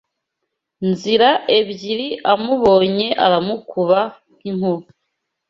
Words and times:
Nzira 0.89 1.29
ebyiri 1.57 2.07
amubonye 2.31 3.07
aramukuba 3.25 3.99
nk’inkuba 4.35 4.85